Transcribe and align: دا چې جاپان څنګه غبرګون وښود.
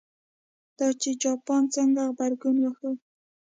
دا 0.77 0.87
چې 1.01 1.09
جاپان 1.21 1.63
څنګه 1.75 2.01
غبرګون 2.09 2.55
وښود. 2.59 2.97